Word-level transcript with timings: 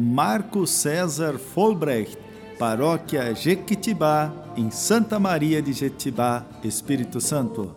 Marco 0.00 0.66
César 0.66 1.38
Folbrecht, 1.38 2.16
paróquia 2.58 3.34
Jequitibá, 3.34 4.32
em 4.56 4.70
Santa 4.70 5.18
Maria 5.18 5.60
de 5.60 5.74
Jequitibá, 5.74 6.46
Espírito 6.64 7.20
Santo. 7.20 7.76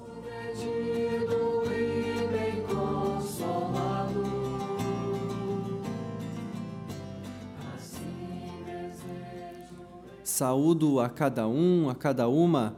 Saúdo 10.23 11.01
a 11.01 11.09
cada 11.09 11.45
um, 11.45 11.89
a 11.89 11.93
cada 11.93 12.29
uma, 12.29 12.73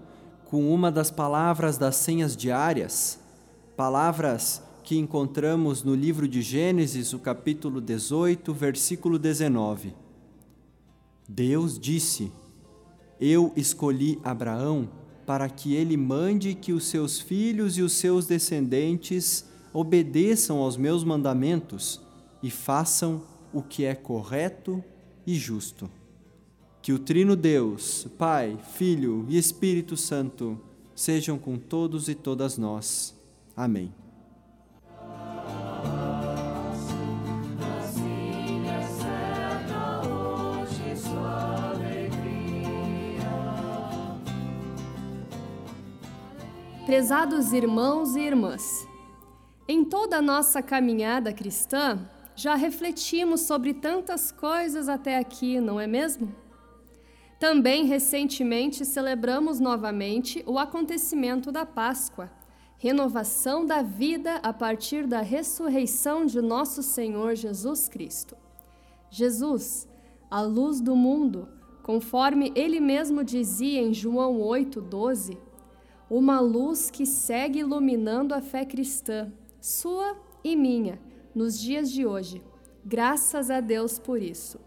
com 0.45 0.73
uma 0.73 0.91
das 0.91 1.11
palavras 1.11 1.77
das 1.77 1.97
senhas 1.97 2.35
diárias, 2.35 3.19
palavras 3.77 4.64
que 4.85 4.95
encontramos 4.95 5.81
no 5.81 5.95
livro 5.95 6.27
de 6.27 6.43
Gênesis, 6.43 7.11
o 7.11 7.17
capítulo 7.17 7.81
18, 7.81 8.53
versículo 8.53 9.17
19. 9.17 9.95
Deus 11.27 11.79
disse: 11.79 12.31
Eu 13.19 13.51
escolhi 13.55 14.19
Abraão 14.23 14.87
para 15.25 15.49
que 15.49 15.73
ele 15.73 15.97
mande 15.97 16.53
que 16.53 16.71
os 16.71 16.85
seus 16.85 17.19
filhos 17.19 17.79
e 17.79 17.81
os 17.81 17.93
seus 17.93 18.27
descendentes 18.27 19.49
obedeçam 19.73 20.59
aos 20.59 20.77
meus 20.77 21.03
mandamentos 21.03 21.99
e 22.43 22.51
façam 22.51 23.23
o 23.51 23.63
que 23.63 23.85
é 23.85 23.95
correto 23.95 24.83
e 25.25 25.33
justo. 25.33 25.89
Que 26.79 26.93
o 26.93 26.99
Trino 26.99 27.35
Deus, 27.35 28.07
Pai, 28.19 28.55
Filho 28.75 29.25
e 29.27 29.35
Espírito 29.35 29.97
Santo 29.97 30.61
sejam 30.95 31.39
com 31.39 31.57
todos 31.57 32.07
e 32.07 32.13
todas 32.13 32.55
nós. 32.55 33.15
Amém. 33.57 34.04
Prezados 46.95 47.51
irmãos 47.51 48.15
e 48.15 48.21
irmãs, 48.21 48.87
em 49.67 49.83
toda 49.83 50.19
a 50.19 50.21
nossa 50.21 50.63
caminhada 50.63 51.33
cristã, 51.33 51.99
já 52.33 52.55
refletimos 52.55 53.41
sobre 53.41 53.73
tantas 53.73 54.31
coisas 54.31 54.87
até 54.87 55.17
aqui, 55.17 55.59
não 55.59 55.77
é 55.77 55.87
mesmo? 55.87 56.33
Também 57.37 57.83
recentemente 57.83 58.85
celebramos 58.85 59.59
novamente 59.59 60.41
o 60.47 60.57
acontecimento 60.57 61.51
da 61.51 61.65
Páscoa, 61.65 62.31
renovação 62.77 63.65
da 63.65 63.81
vida 63.81 64.35
a 64.35 64.53
partir 64.53 65.05
da 65.05 65.19
ressurreição 65.19 66.25
de 66.25 66.41
nosso 66.41 66.81
Senhor 66.81 67.35
Jesus 67.35 67.89
Cristo. 67.89 68.37
Jesus, 69.09 69.85
a 70.31 70.41
luz 70.41 70.79
do 70.79 70.95
mundo, 70.95 71.49
conforme 71.83 72.53
ele 72.55 72.79
mesmo 72.79 73.21
dizia 73.21 73.81
em 73.81 73.93
João 73.93 74.39
8:12, 74.39 75.37
uma 76.09 76.39
luz 76.39 76.89
que 76.91 77.05
segue 77.05 77.59
iluminando 77.59 78.33
a 78.33 78.41
fé 78.41 78.63
cristã, 78.65 79.31
sua 79.59 80.15
e 80.43 80.55
minha, 80.55 80.99
nos 81.33 81.59
dias 81.59 81.91
de 81.91 82.05
hoje. 82.05 82.43
Graças 82.83 83.49
a 83.49 83.59
Deus 83.59 83.97
por 83.97 84.21
isso. 84.21 84.59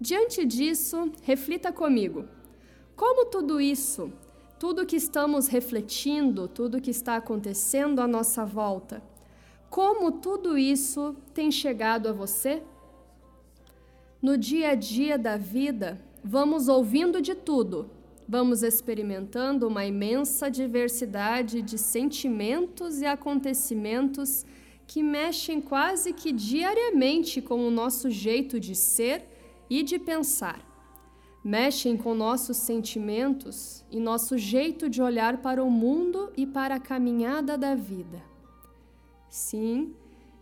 Diante 0.00 0.44
disso, 0.44 1.10
reflita 1.22 1.72
comigo. 1.72 2.24
Como 2.94 3.26
tudo 3.26 3.60
isso, 3.60 4.12
tudo 4.58 4.86
que 4.86 4.96
estamos 4.96 5.48
refletindo, 5.48 6.46
tudo 6.46 6.80
que 6.80 6.90
está 6.90 7.16
acontecendo 7.16 8.00
à 8.00 8.06
nossa 8.06 8.44
volta, 8.44 9.02
como 9.68 10.12
tudo 10.12 10.56
isso 10.56 11.16
tem 11.32 11.50
chegado 11.50 12.08
a 12.08 12.12
você? 12.12 12.62
No 14.20 14.36
dia 14.36 14.70
a 14.70 14.74
dia 14.74 15.18
da 15.18 15.36
vida, 15.36 16.00
vamos 16.22 16.68
ouvindo 16.68 17.20
de 17.20 17.34
tudo, 17.34 17.90
vamos 18.28 18.62
experimentando 18.62 19.66
uma 19.66 19.84
imensa 19.84 20.50
diversidade 20.50 21.62
de 21.62 21.78
sentimentos 21.78 23.00
e 23.00 23.06
acontecimentos 23.06 24.44
que 24.86 25.02
mexem 25.02 25.60
quase 25.60 26.12
que 26.12 26.32
diariamente 26.32 27.40
com 27.40 27.66
o 27.66 27.70
nosso 27.70 28.10
jeito 28.10 28.60
de 28.60 28.74
ser 28.74 29.24
e 29.68 29.82
de 29.82 29.98
pensar. 29.98 30.60
Mexem 31.44 31.96
com 31.96 32.14
nossos 32.14 32.56
sentimentos 32.56 33.84
e 33.90 33.98
nosso 33.98 34.38
jeito 34.38 34.88
de 34.88 35.02
olhar 35.02 35.38
para 35.38 35.62
o 35.62 35.70
mundo 35.70 36.32
e 36.36 36.46
para 36.46 36.76
a 36.76 36.80
caminhada 36.80 37.58
da 37.58 37.74
vida. 37.74 38.22
Sim, 39.28 39.94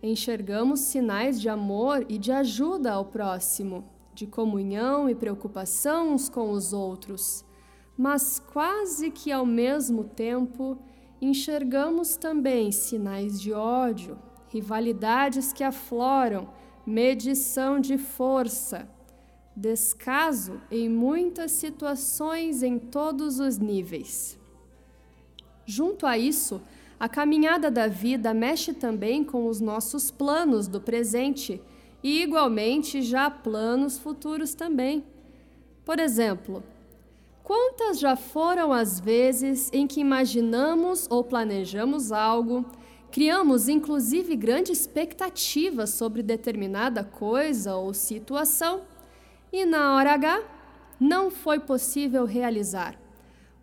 enxergamos 0.03 0.81
sinais 0.81 1.41
de 1.41 1.49
amor 1.49 2.05
e 2.07 2.17
de 2.17 2.31
ajuda 2.31 2.91
ao 2.91 3.05
próximo, 3.05 3.83
de 4.13 4.27
comunhão 4.27 5.09
e 5.09 5.15
preocupação 5.15 6.13
uns 6.13 6.29
com 6.29 6.51
os 6.51 6.73
outros 6.73 7.43
mas 8.01 8.39
quase 8.39 9.11
que 9.11 9.31
ao 9.31 9.45
mesmo 9.45 10.03
tempo 10.03 10.75
enxergamos 11.21 12.15
também 12.15 12.71
sinais 12.71 13.39
de 13.39 13.53
ódio, 13.53 14.17
rivalidades 14.49 15.53
que 15.53 15.63
afloram, 15.63 16.49
medição 16.83 17.79
de 17.79 17.99
força, 17.99 18.89
descaso 19.55 20.59
em 20.71 20.89
muitas 20.89 21.51
situações 21.51 22.63
em 22.63 22.79
todos 22.79 23.39
os 23.39 23.59
níveis. 23.59 24.35
Junto 25.63 26.07
a 26.07 26.17
isso, 26.17 26.59
a 26.99 27.07
caminhada 27.07 27.69
da 27.69 27.85
vida 27.85 28.33
mexe 28.33 28.73
também 28.73 29.23
com 29.23 29.45
os 29.45 29.61
nossos 29.61 30.09
planos 30.09 30.67
do 30.67 30.81
presente 30.81 31.61
e, 32.01 32.23
igualmente, 32.23 32.99
já 33.03 33.29
planos 33.29 33.99
futuros 33.99 34.55
também. 34.55 35.05
Por 35.85 35.99
exemplo, 35.99 36.63
Quantas 37.53 37.99
já 37.99 38.15
foram 38.15 38.71
as 38.71 38.97
vezes 38.97 39.69
em 39.73 39.85
que 39.85 39.99
imaginamos 39.99 41.05
ou 41.09 41.21
planejamos 41.21 42.09
algo, 42.09 42.65
criamos 43.11 43.67
inclusive 43.67 44.37
grande 44.37 44.71
expectativa 44.71 45.85
sobre 45.85 46.23
determinada 46.23 47.03
coisa 47.03 47.75
ou 47.75 47.93
situação 47.93 48.83
e 49.51 49.65
na 49.65 49.97
hora 49.97 50.13
H 50.13 50.41
não 50.97 51.29
foi 51.29 51.59
possível 51.59 52.23
realizar? 52.23 52.97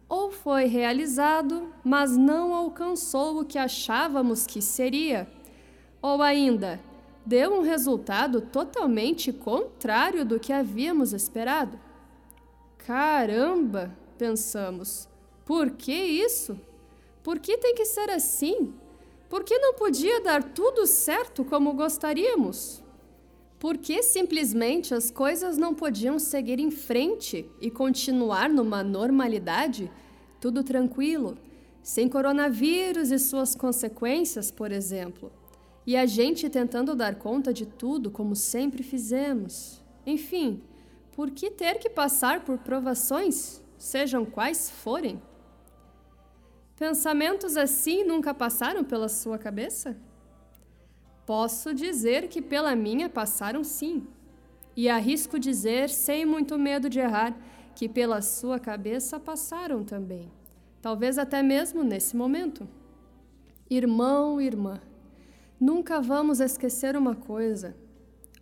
Ou 0.06 0.31
foi 0.31 0.66
realizado, 0.66 1.72
mas 1.82 2.15
não 2.15 2.54
alcançou 2.54 3.41
o 3.41 3.44
que 3.47 3.56
achávamos 3.56 4.47
que 4.47 4.60
seria? 4.60 5.27
Ou 6.03 6.21
ainda, 6.21 6.78
deu 7.25 7.54
um 7.54 7.62
resultado 7.62 8.43
totalmente 8.43 9.32
contrário 9.32 10.27
do 10.27 10.38
que 10.38 10.53
havíamos 10.53 11.15
esperado? 11.15 11.88
Caramba, 12.88 13.94
pensamos. 14.16 15.06
Por 15.44 15.72
que 15.72 15.93
isso? 15.93 16.59
Por 17.22 17.38
que 17.38 17.59
tem 17.59 17.75
que 17.75 17.84
ser 17.84 18.09
assim? 18.09 18.72
Por 19.28 19.44
que 19.44 19.59
não 19.59 19.75
podia 19.75 20.22
dar 20.22 20.43
tudo 20.43 20.87
certo 20.87 21.44
como 21.44 21.75
gostaríamos? 21.75 22.82
Por 23.59 23.77
que 23.77 24.03
simplesmente 24.03 24.95
as 24.95 25.10
coisas 25.10 25.59
não 25.59 25.74
podiam 25.74 26.18
seguir 26.18 26.59
em 26.59 26.71
frente 26.71 27.47
e 27.60 27.71
continuar 27.71 28.48
numa 28.48 28.83
normalidade, 28.83 29.92
tudo 30.41 30.65
tranquilo, 30.65 31.36
sem 31.83 32.09
coronavírus 32.09 33.10
e 33.10 33.18
suas 33.18 33.54
consequências, 33.54 34.51
por 34.51 34.72
exemplo, 34.72 35.30
e 35.86 35.95
a 35.95 36.07
gente 36.07 36.48
tentando 36.48 36.97
dar 36.97 37.16
conta 37.16 37.53
de 37.53 37.66
tudo 37.66 38.10
como 38.10 38.34
sempre 38.34 38.83
fizemos? 38.83 39.84
Enfim, 40.07 40.62
por 41.18 41.32
que 41.32 41.50
ter 41.50 41.80
que 41.80 41.91
passar 41.91 42.44
por 42.44 42.59
provações, 42.59 43.60
sejam 43.76 44.24
quais 44.24 44.70
forem? 44.70 45.20
Pensamentos 46.76 47.56
assim 47.56 48.04
nunca 48.04 48.32
passaram 48.32 48.84
pela 48.84 49.09
sua 49.09 49.36
cabeça? 49.36 49.97
Posso 51.26 51.74
dizer 51.74 52.28
que 52.28 52.41
pela 52.41 52.76
minha 52.76 53.09
passaram 53.09 53.65
sim. 53.65 54.06
E 54.76 54.88
arrisco 54.88 55.41
dizer, 55.41 55.88
sem 55.88 56.24
muito 56.24 56.56
medo 56.56 56.88
de 56.88 57.00
errar, 57.00 57.36
que 57.74 57.88
pela 57.88 58.22
sua 58.22 58.60
cabeça 58.60 59.18
passaram 59.18 59.82
também. 59.82 60.30
Talvez 60.80 61.18
até 61.18 61.42
mesmo 61.42 61.82
nesse 61.82 62.16
momento. 62.16 62.68
Irmão, 63.68 64.41
irmã, 64.41 64.80
nunca 65.59 66.00
vamos 66.00 66.38
esquecer 66.38 66.97
uma 66.97 67.16
coisa 67.16 67.74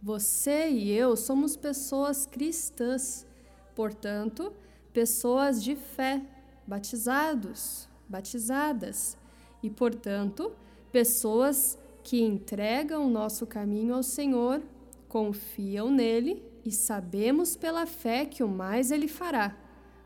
Você 0.02 0.68
e 0.68 0.92
eu 0.92 1.16
somos 1.16 1.56
pessoas 1.56 2.26
cristãs, 2.26 3.26
portanto, 3.74 4.52
pessoas 4.92 5.62
de 5.62 5.74
fé, 5.74 6.22
batizados, 6.66 7.88
batizadas, 8.08 9.16
e, 9.62 9.70
portanto, 9.70 10.52
pessoas 10.92 11.78
que 12.02 12.22
entregam 12.22 13.04
o 13.04 13.10
nosso 13.10 13.46
caminho 13.46 13.94
ao 13.94 14.02
Senhor, 14.02 14.62
confiam 15.08 15.90
nele 15.90 16.42
e 16.64 16.70
sabemos 16.70 17.56
pela 17.56 17.86
fé 17.86 18.24
que 18.24 18.42
o 18.42 18.48
mais 18.48 18.90
ele 18.90 19.08
fará, 19.08 19.56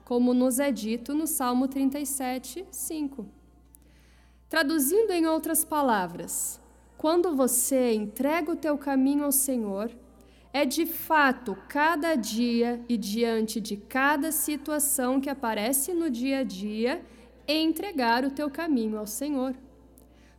como 0.05 0.33
nos 0.33 0.59
é 0.59 0.71
dito 0.71 1.15
no 1.15 1.27
Salmo 1.27 1.69
37, 1.69 2.65
5. 2.71 3.27
Traduzindo 4.49 5.11
em 5.13 5.27
outras 5.27 5.65
palavras, 5.65 6.61
quando 7.01 7.35
você 7.35 7.95
entrega 7.95 8.53
o 8.53 8.57
teu 8.57 8.77
caminho 8.77 9.25
ao 9.25 9.33
Senhor, 9.33 9.91
é 10.53 10.67
de 10.67 10.85
fato 10.85 11.57
cada 11.67 12.15
dia 12.15 12.85
e 12.91 12.99
diante 12.99 13.59
de 13.59 13.79
cada 13.79 14.31
situação 14.31 15.19
que 15.19 15.31
aparece 15.31 15.95
no 15.95 16.11
dia 16.11 16.41
a 16.41 16.45
dia 16.45 17.01
entregar 17.49 18.23
o 18.23 18.31
teu 18.31 18.51
caminho 18.51 18.99
ao 18.99 19.07
Senhor. 19.07 19.55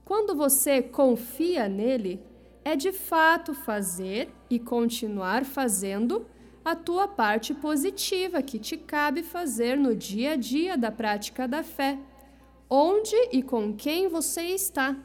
Quando 0.05 0.35
você 0.35 0.83
confia 0.83 1.67
nele, 1.67 2.21
é 2.63 2.75
de 2.75 2.91
fato 2.91 3.55
fazer 3.55 4.29
e 4.47 4.59
continuar 4.59 5.43
fazendo 5.43 6.27
a 6.63 6.75
tua 6.75 7.07
parte 7.07 7.55
positiva 7.55 8.43
que 8.43 8.59
te 8.59 8.77
cabe 8.77 9.23
fazer 9.23 9.75
no 9.75 9.95
dia 9.95 10.33
a 10.33 10.35
dia 10.35 10.77
da 10.77 10.91
prática 10.91 11.47
da 11.47 11.63
fé, 11.63 11.97
onde 12.69 13.15
e 13.31 13.41
com 13.41 13.73
quem 13.73 14.07
você 14.07 14.43
está, 14.43 14.95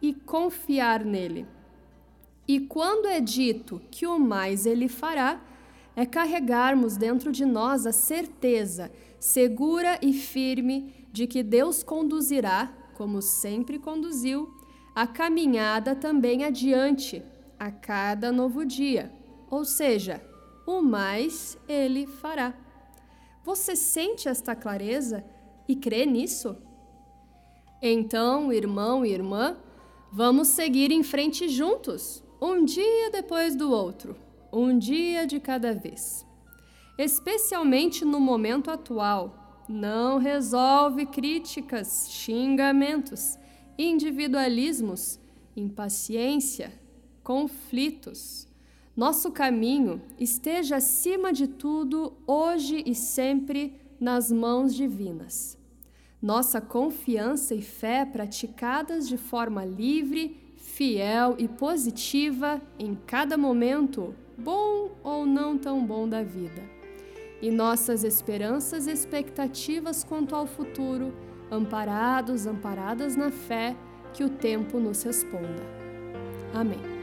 e 0.00 0.12
confiar 0.12 1.04
nele. 1.04 1.46
E 2.46 2.60
quando 2.60 3.06
é 3.06 3.20
dito 3.20 3.80
que 3.90 4.06
o 4.06 4.18
mais 4.18 4.66
ele 4.66 4.88
fará, 4.88 5.40
é 5.96 6.04
carregarmos 6.04 6.96
dentro 6.96 7.32
de 7.32 7.44
nós 7.44 7.86
a 7.86 7.92
certeza 7.92 8.92
segura 9.18 9.98
e 10.02 10.12
firme 10.12 10.94
de 11.10 11.26
que 11.26 11.42
Deus 11.42 11.82
conduzirá, 11.82 12.72
como 12.94 13.20
sempre 13.22 13.78
conduziu, 13.78 14.54
a 14.94 15.06
caminhada 15.06 15.94
também 15.94 16.44
adiante 16.44 17.22
a 17.58 17.70
cada 17.70 18.30
novo 18.30 18.64
dia, 18.64 19.12
ou 19.50 19.64
seja, 19.64 20.22
o 20.66 20.80
mais 20.80 21.58
ele 21.68 22.06
fará. 22.06 22.54
Você 23.44 23.74
sente 23.74 24.28
esta 24.28 24.54
clareza 24.54 25.24
e 25.68 25.74
crê 25.76 26.04
nisso? 26.04 26.56
Então, 27.80 28.52
irmão 28.52 29.04
e 29.04 29.12
irmã, 29.12 29.56
vamos 30.16 30.48
seguir 30.48 30.90
em 30.90 31.02
frente 31.02 31.46
juntos, 31.46 32.24
um 32.40 32.64
dia 32.64 33.10
depois 33.10 33.54
do 33.54 33.70
outro, 33.70 34.16
um 34.50 34.78
dia 34.78 35.26
de 35.26 35.38
cada 35.38 35.74
vez. 35.74 36.26
Especialmente 36.96 38.02
no 38.02 38.18
momento 38.18 38.70
atual, 38.70 39.62
não 39.68 40.16
resolve 40.16 41.04
críticas, 41.04 42.06
xingamentos 42.08 43.36
individualismos, 43.76 45.20
impaciência, 45.54 46.72
conflitos. 47.22 48.48
Nosso 48.96 49.30
caminho 49.30 50.00
esteja 50.18 50.76
acima 50.76 51.30
de 51.30 51.46
tudo, 51.46 52.14
hoje 52.26 52.82
e 52.86 52.94
sempre, 52.94 53.78
nas 54.00 54.32
mãos 54.32 54.74
divinas. 54.74 55.58
Nossa 56.26 56.60
confiança 56.60 57.54
e 57.54 57.62
fé 57.62 58.04
praticadas 58.04 59.08
de 59.08 59.16
forma 59.16 59.64
livre, 59.64 60.36
fiel 60.56 61.36
e 61.38 61.46
positiva 61.46 62.60
em 62.80 62.96
cada 63.06 63.38
momento, 63.38 64.12
bom 64.36 64.90
ou 65.04 65.24
não 65.24 65.56
tão 65.56 65.86
bom 65.86 66.08
da 66.08 66.24
vida. 66.24 66.64
E 67.40 67.48
nossas 67.48 68.02
esperanças 68.02 68.88
e 68.88 68.90
expectativas 68.90 70.02
quanto 70.02 70.34
ao 70.34 70.48
futuro 70.48 71.14
amparados, 71.48 72.44
amparadas 72.44 73.14
na 73.14 73.30
fé, 73.30 73.76
que 74.12 74.24
o 74.24 74.28
tempo 74.28 74.80
nos 74.80 75.04
responda. 75.04 75.62
Amém. 76.52 76.95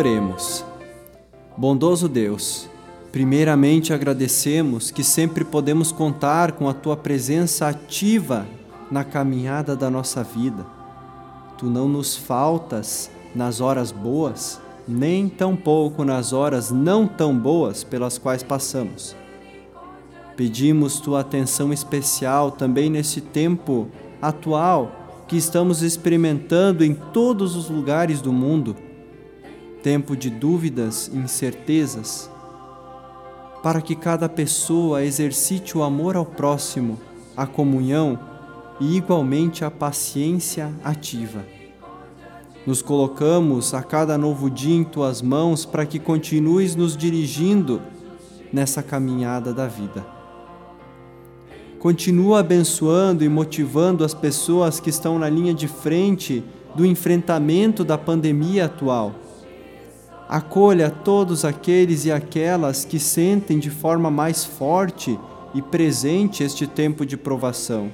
Oremos. 0.00 0.64
Bondoso 1.58 2.08
Deus, 2.08 2.70
primeiramente 3.12 3.92
agradecemos 3.92 4.90
que 4.90 5.04
sempre 5.04 5.44
podemos 5.44 5.92
contar 5.92 6.52
com 6.52 6.70
a 6.70 6.72
tua 6.72 6.96
presença 6.96 7.68
ativa 7.68 8.46
na 8.90 9.04
caminhada 9.04 9.76
da 9.76 9.90
nossa 9.90 10.24
vida. 10.24 10.64
Tu 11.58 11.66
não 11.66 11.86
nos 11.86 12.16
faltas 12.16 13.10
nas 13.34 13.60
horas 13.60 13.92
boas, 13.92 14.58
nem 14.88 15.28
tampouco 15.28 16.02
nas 16.02 16.32
horas 16.32 16.70
não 16.70 17.06
tão 17.06 17.36
boas 17.36 17.84
pelas 17.84 18.16
quais 18.16 18.42
passamos. 18.42 19.14
Pedimos 20.34 20.98
tua 20.98 21.20
atenção 21.20 21.74
especial 21.74 22.50
também 22.50 22.88
nesse 22.88 23.20
tempo 23.20 23.86
atual 24.22 24.92
que 25.28 25.36
estamos 25.36 25.82
experimentando 25.82 26.82
em 26.82 26.94
todos 26.94 27.54
os 27.54 27.68
lugares 27.68 28.22
do 28.22 28.32
mundo 28.32 28.74
tempo 29.82 30.16
de 30.16 30.30
dúvidas 30.30 31.10
e 31.12 31.16
incertezas, 31.16 32.30
para 33.62 33.80
que 33.80 33.94
cada 33.94 34.28
pessoa 34.28 35.04
exercite 35.04 35.76
o 35.76 35.82
amor 35.82 36.16
ao 36.16 36.24
próximo, 36.24 36.98
a 37.36 37.46
comunhão 37.46 38.18
e 38.78 38.96
igualmente 38.96 39.64
a 39.64 39.70
paciência 39.70 40.72
ativa. 40.82 41.44
Nos 42.66 42.82
colocamos 42.82 43.72
a 43.74 43.82
cada 43.82 44.16
novo 44.18 44.50
dia 44.50 44.74
em 44.74 44.84
tuas 44.84 45.22
mãos 45.22 45.64
para 45.64 45.86
que 45.86 45.98
continues 45.98 46.76
nos 46.76 46.96
dirigindo 46.96 47.80
nessa 48.52 48.82
caminhada 48.82 49.52
da 49.52 49.66
vida. 49.66 50.04
Continua 51.78 52.40
abençoando 52.40 53.24
e 53.24 53.28
motivando 53.28 54.04
as 54.04 54.12
pessoas 54.12 54.78
que 54.78 54.90
estão 54.90 55.18
na 55.18 55.30
linha 55.30 55.54
de 55.54 55.66
frente 55.66 56.44
do 56.74 56.84
enfrentamento 56.84 57.82
da 57.82 57.96
pandemia 57.96 58.66
atual 58.66 59.14
acolha 60.30 60.88
todos 60.88 61.44
aqueles 61.44 62.04
e 62.04 62.12
aquelas 62.12 62.84
que 62.84 63.00
sentem 63.00 63.58
de 63.58 63.68
forma 63.68 64.12
mais 64.12 64.44
forte 64.44 65.18
e 65.52 65.60
presente 65.60 66.44
este 66.44 66.68
tempo 66.68 67.04
de 67.04 67.16
provação. 67.16 67.90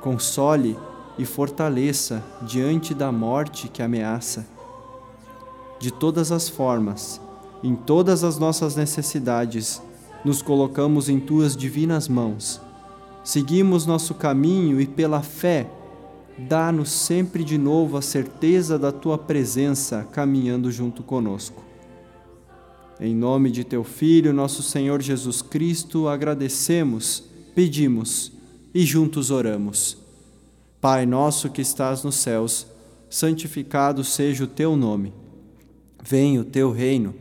Console 0.00 0.76
e 1.16 1.24
fortaleça 1.24 2.20
diante 2.42 2.92
da 2.92 3.12
morte 3.12 3.68
que 3.68 3.80
ameaça. 3.80 4.44
De 5.78 5.92
todas 5.92 6.32
as 6.32 6.48
formas, 6.48 7.20
em 7.62 7.76
todas 7.76 8.24
as 8.24 8.36
nossas 8.36 8.74
necessidades, 8.74 9.80
nos 10.24 10.42
colocamos 10.42 11.08
em 11.08 11.20
tuas 11.20 11.56
divinas 11.56 12.08
mãos. 12.08 12.60
Seguimos 13.22 13.86
nosso 13.86 14.14
caminho 14.14 14.80
e 14.80 14.86
pela 14.86 15.22
fé 15.22 15.70
dá-nos 16.48 16.90
sempre 16.90 17.44
de 17.44 17.58
novo 17.58 17.96
a 17.96 18.02
certeza 18.02 18.78
da 18.78 18.90
tua 18.90 19.18
presença 19.18 20.06
caminhando 20.10 20.70
junto 20.70 21.02
conosco. 21.02 21.64
Em 22.98 23.14
nome 23.14 23.50
de 23.50 23.64
teu 23.64 23.82
Filho, 23.82 24.32
nosso 24.32 24.62
Senhor 24.62 25.00
Jesus 25.00 25.42
Cristo, 25.42 26.08
agradecemos, 26.08 27.22
pedimos 27.54 28.32
e 28.74 28.84
juntos 28.84 29.30
oramos. 29.30 29.96
Pai 30.80 31.06
nosso 31.06 31.50
que 31.50 31.62
estás 31.62 32.04
nos 32.04 32.16
céus, 32.16 32.66
santificado 33.08 34.04
seja 34.04 34.44
o 34.44 34.46
teu 34.46 34.76
nome. 34.76 35.12
Venha 36.02 36.40
o 36.40 36.44
teu 36.44 36.70
reino, 36.70 37.14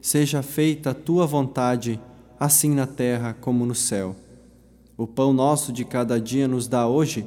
seja 0.00 0.42
feita 0.42 0.90
a 0.90 0.94
tua 0.94 1.26
vontade, 1.26 2.00
assim 2.38 2.70
na 2.74 2.86
terra 2.86 3.36
como 3.40 3.66
no 3.66 3.74
céu. 3.74 4.16
O 4.96 5.06
pão 5.06 5.32
nosso 5.32 5.72
de 5.72 5.84
cada 5.84 6.20
dia 6.20 6.46
nos 6.46 6.68
dá 6.68 6.86
hoje 6.86 7.26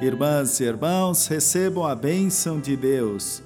Irmãs 0.00 0.58
e 0.60 0.64
irmãos, 0.64 1.26
recebam 1.26 1.86
a 1.86 1.94
bênção 1.94 2.58
de 2.58 2.74
Deus. 2.74 3.42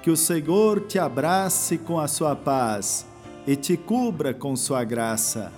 Que 0.00 0.08
o 0.08 0.16
Senhor 0.16 0.82
te 0.82 1.00
abrace 1.00 1.76
com 1.78 1.98
a 1.98 2.06
sua 2.06 2.36
paz 2.36 3.04
e 3.44 3.56
te 3.56 3.76
cubra 3.76 4.32
com 4.32 4.54
sua 4.54 4.84
graça. 4.84 5.52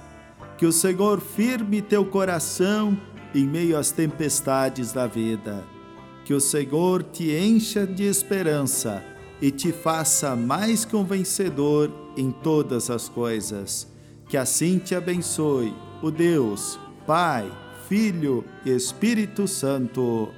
Que 0.57 0.64
o 0.64 0.73
Senhor 0.73 1.21
firme 1.21 1.83
teu 1.83 2.02
coração 2.02 2.99
em 3.35 3.45
meio 3.45 3.76
às 3.76 3.90
tempestades 3.90 4.90
da 4.90 5.07
vida. 5.07 5.62
Que 6.25 6.33
o 6.33 6.40
Senhor 6.40 7.02
te 7.02 7.31
encha 7.31 7.87
de 7.87 8.05
esperança 8.05 9.05
e 9.43 9.50
te 9.50 9.71
faça 9.71 10.35
mais 10.35 10.83
que 10.83 10.97
um 10.97 11.05
vencedor 11.05 11.93
em 12.17 12.31
todas 12.31 12.88
as 12.88 13.07
coisas. 13.07 13.87
Que 14.26 14.38
assim 14.38 14.78
te 14.78 14.95
abençoe 14.95 15.75
o 16.02 16.11
Deus, 16.11 16.81
Pai, 17.07 17.52
Filho 17.87 18.45
e 18.64 18.71
Espírito 18.71 19.47
Santo. 19.47 20.38